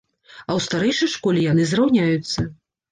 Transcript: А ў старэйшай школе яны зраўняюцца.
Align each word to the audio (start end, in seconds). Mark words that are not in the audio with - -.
А 0.27 0.49
ў 0.57 0.63
старэйшай 0.69 1.13
школе 1.19 1.47
яны 1.53 1.71
зраўняюцца. 1.75 2.53